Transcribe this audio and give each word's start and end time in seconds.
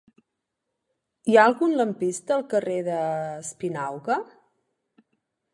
Hi 1.31 1.35
ha 1.35 1.43
algun 1.49 1.75
lampista 1.81 2.35
al 2.37 2.45
carrer 2.55 2.81
d'Espinauga? 2.89 4.21